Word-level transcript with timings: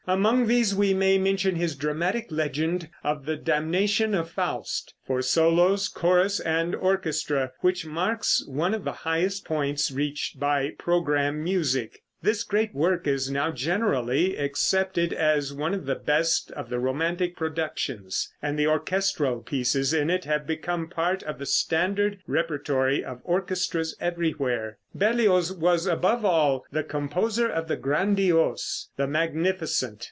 Among 0.07 0.47
these 0.47 0.73
we 0.73 0.95
may 0.95 1.19
mention 1.19 1.55
his 1.57 1.75
dramatic 1.75 2.25
legend 2.31 2.89
of 3.03 3.27
"The 3.27 3.35
Damnation 3.37 4.15
of 4.15 4.31
Faust," 4.31 4.95
for 5.05 5.21
solos, 5.21 5.87
chorus 5.87 6.39
and 6.39 6.73
orchestra, 6.73 7.51
which 7.61 7.85
marks 7.85 8.43
one 8.47 8.73
of 8.73 8.83
the 8.83 8.91
highest 9.07 9.45
points 9.45 9.91
reached 9.91 10.39
by 10.39 10.71
program 10.71 11.43
music. 11.43 12.01
This 12.23 12.43
great 12.43 12.75
work 12.75 13.07
is 13.07 13.31
now 13.31 13.49
generally 13.51 14.35
accepted 14.37 15.11
as 15.11 15.51
one 15.53 15.73
of 15.73 15.87
the 15.87 15.95
best 15.95 16.51
of 16.51 16.69
the 16.69 16.77
romantic 16.77 17.35
productions, 17.35 18.31
and 18.43 18.59
the 18.59 18.67
orchestral 18.67 19.39
pieces 19.41 19.91
in 19.91 20.11
it 20.11 20.25
have 20.25 20.45
become 20.45 20.87
part 20.87 21.23
of 21.23 21.39
the 21.39 21.47
standard 21.47 22.19
repertory 22.27 23.03
of 23.03 23.21
orchestras 23.23 23.95
everywhere. 23.99 24.77
Berlioz 24.93 25.51
was 25.51 25.87
above 25.87 26.23
all 26.23 26.63
the 26.71 26.83
composer 26.83 27.49
of 27.49 27.67
the 27.67 27.75
grandiose, 27.77 28.89
the 28.97 29.07
magnificent. 29.07 29.99